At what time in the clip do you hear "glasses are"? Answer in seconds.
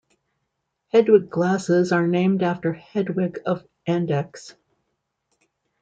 1.29-2.07